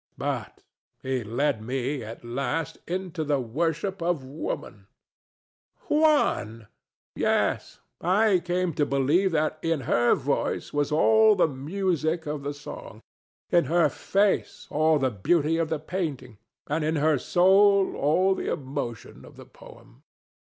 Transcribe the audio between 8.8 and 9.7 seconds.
believe that